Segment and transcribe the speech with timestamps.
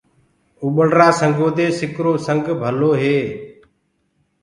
[0.61, 3.17] اُڀݪرآ سنگو دي سِڪرو سبگ ڀلو هي۔